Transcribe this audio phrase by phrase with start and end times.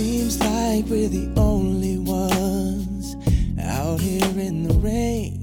[0.00, 3.16] seems like we're the only ones
[3.60, 5.36] out here in the rain.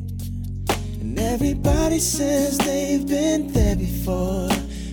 [1.16, 4.50] Everybody says they've been there before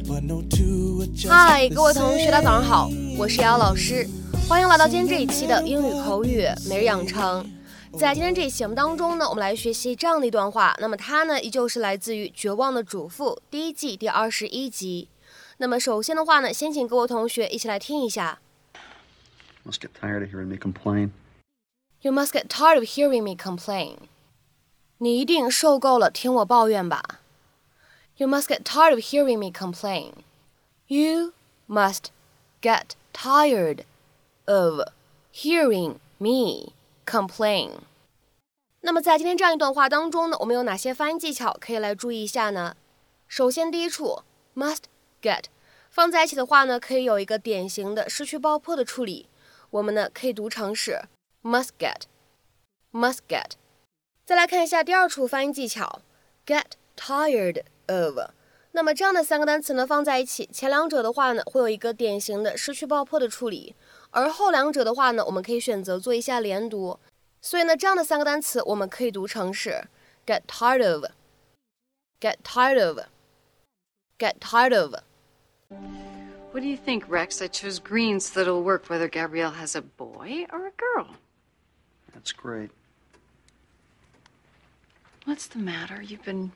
[0.07, 4.07] but no to a joy hi 各位同学大家早上好我是姚老师
[4.49, 7.47] 欢迎来到今天这一期的英语口语每日养成。
[7.99, 15.09] 在今天这一期节目当中呢我们来学习这样的一段话那么它呢依旧是来自于绝望的主妇第一季第二十一集。
[15.59, 18.41] 那么首先的话呢先请各位同学一起来听一下。
[19.66, 21.12] Must get tired of hearing me complain.
[22.02, 23.98] You must get tired of hearing me complain.
[24.98, 27.20] 你一定受够了听我抱怨吧。
[28.18, 30.14] You must get tired of hearing me complain.
[30.88, 31.34] You
[31.68, 32.06] must
[32.62, 33.84] get tired
[34.46, 34.82] of
[35.34, 36.74] hearing me
[37.06, 37.80] complain.
[38.82, 42.76] 那么在今天这样一段话当中呢，我们有哪些发音技巧可以来注意一下呢？
[43.28, 44.24] 首先，第一处
[44.56, 44.84] must
[45.22, 45.44] get
[45.90, 49.28] 放在一起的话呢，可以有一个典型的失去爆破的处理。
[49.75, 51.01] 我们呢可以读成是
[51.43, 53.55] must get，must get。
[54.25, 56.01] 再来看一下第二处发音技巧
[56.47, 58.31] ，get tired of。
[58.71, 63.75] 那么这样的三个单词呢放在一起，前两者的话呢会有一个典型的失去爆破的处理，
[64.11, 67.01] 而后两者的话呢，我们可以选择做一下连读。
[67.43, 69.89] 所以呢，这样的三个单词我们可以读成是
[70.25, 74.95] get tired of，get tired of，get tired of。
[76.55, 77.43] What do you think, Rex?
[77.43, 81.09] I chose green so that it'll work whether Gabrielle has a boy or a girl.
[82.13, 82.71] That's great.
[85.25, 86.01] What's the matter?
[86.01, 86.53] You've been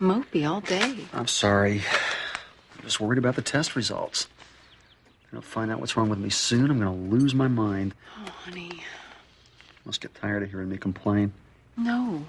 [0.00, 0.96] mopey all day.
[1.12, 1.82] I'm sorry.
[2.76, 4.26] I'm just worried about the test results.
[5.26, 6.68] I'm gonna find out what's wrong with me soon.
[6.68, 7.94] I'm gonna lose my mind.
[8.18, 8.82] Oh, honey.
[9.84, 11.32] Must get tired of hearing me complain.
[11.76, 12.24] No.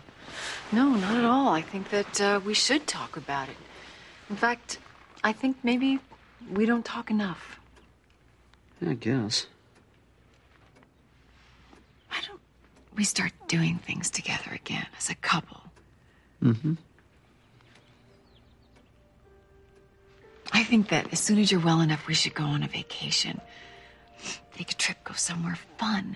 [0.71, 1.47] No, not at all.
[1.47, 3.57] I think that uh, we should talk about it.
[4.29, 4.77] In fact,
[5.23, 5.99] I think maybe
[6.51, 7.59] we don't talk enough.
[8.81, 9.47] Yeah, I guess.
[12.09, 12.39] Why don't
[12.95, 15.61] we start doing things together again as a couple?
[16.43, 16.73] Mm-hmm.
[20.53, 23.41] I think that as soon as you're well enough, we should go on a vacation.
[24.55, 26.15] Take a trip, go somewhere fun.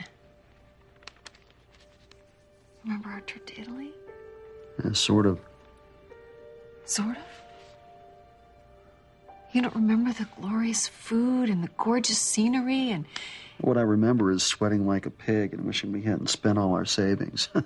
[2.84, 3.92] Remember our trip to Italy?
[4.84, 5.40] Yeah, sort of.
[6.86, 7.24] Sort of.
[9.54, 13.06] You don't remember the glorious food and the gorgeous scenery and
[13.60, 16.86] What I remember is sweating like a pig and wishing we hadn't spent all our
[16.86, 17.50] savings.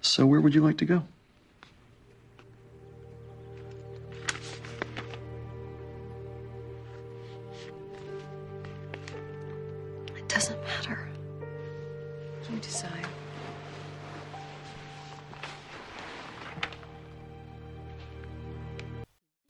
[0.00, 1.04] so, where would you like to go?
[10.16, 11.08] it doesn't matter.
[12.50, 13.06] You decide.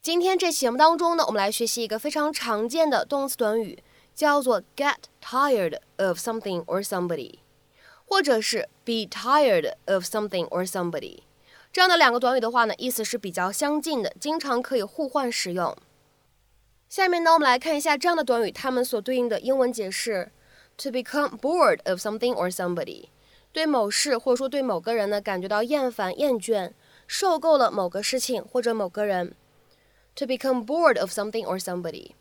[0.02, 3.84] 今天这期节目当中呢，我们来学习一个非常常见的动词短语，
[4.16, 7.38] 叫做 get tired of something or somebody，
[8.04, 11.20] 或者是 be tired of something or somebody。
[11.72, 15.76] 这样的两个短语的话呢，意思是比较相近的，经常可以互换使用。
[16.88, 20.32] 下面呢，我们来看一下这样的短语，它们所对应的英文解释
[20.76, 23.04] ：to become bored of something or somebody，
[23.52, 26.72] 对某事或者说对某个人呢感觉到厌烦、厌倦，
[27.06, 29.36] 受够了某个事情或者某个人。
[30.15, 32.11] to become bored of something or somebody。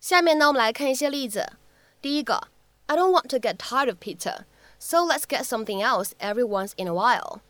[0.00, 1.52] 下面呢，我们来看一些例子。
[2.00, 2.48] 第一个，
[2.86, 4.44] I don't want to get tired of pizza,
[4.78, 7.40] so let's get something else every once in a while。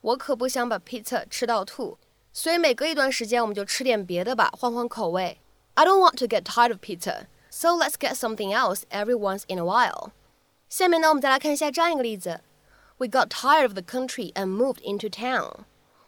[0.00, 1.98] 我可不想把 pizza 吃到吐，
[2.32, 5.38] 所以每隔一段时间我们就吃点别的吧，换换口味。
[5.74, 9.58] I don't want to get tired of pizza, so let's get something else every once in
[9.58, 10.12] a while。
[10.68, 12.40] 下面呢，我们再来看一下这样一个例子：
[12.96, 15.64] We got tired of the country and moved into town。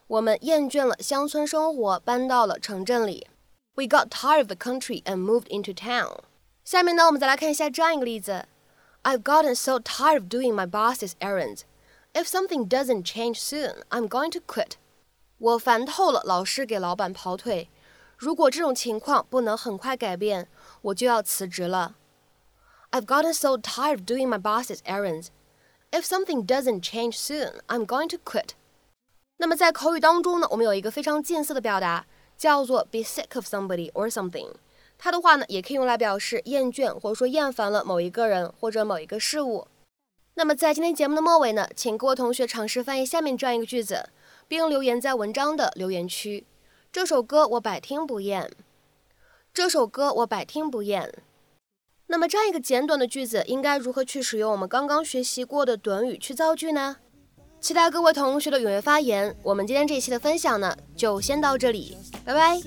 [0.06, 3.26] 我们厌倦了乡村生活，搬到了城镇里。
[3.74, 6.18] We got tired of the country and moved into town。
[6.64, 8.46] 下面呢，我们再来看一下这样一个例子：
[9.02, 11.62] I've gotten so tired of doing my boss's errands.
[12.12, 14.72] If something doesn't change soon, I'm going to quit.
[15.38, 17.68] 我烦透了老是给老板跑腿。
[18.19, 20.49] 如果这种情况不能很快改变，
[20.82, 21.96] 我就要辞职了。
[22.90, 25.28] I've gotten so tired of doing my boss's errands.
[25.90, 28.50] If something doesn't change soon, I'm going to quit.
[29.38, 32.06] 那么在口语当中呢，我们有一个非常近似的表达，
[32.38, 34.51] 叫做 be sick of somebody or something。
[34.98, 39.68] 它的话呢，也可以用来表示厌倦或者说厌烦了某一个人或者某一个事物。
[40.34, 44.10] 那么在今天节目的末尾呢，请各位同学尝试翻译下面这样一个句子，
[44.48, 46.45] 并留言在文章的留言区。
[46.92, 48.51] 这首歌我百听不厌。
[49.54, 51.13] 这首歌我百听不厌。
[52.07, 56.98] 那么这样一个简短的句子，应该如何去使用我们刚刚学习过的短语去造句呢？
[57.59, 59.36] 期待各位同学的踊跃发言。
[59.44, 62.59] 我们今天这一期的分享呢，就先到这里，拜拜。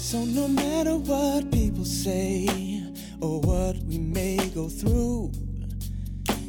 [0.00, 2.46] So no matter what people say
[3.20, 5.30] or what we may go through,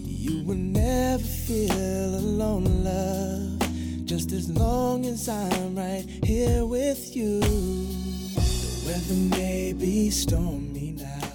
[0.05, 3.59] you will never feel alone, love.
[4.05, 7.39] Just as long as I'm right here with you.
[7.39, 11.30] The weather may be stormy now